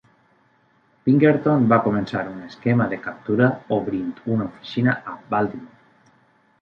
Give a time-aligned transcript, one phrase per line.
[1.09, 6.15] Pinkerton va començar un esquema de captura obrint una oficina a Baltimore.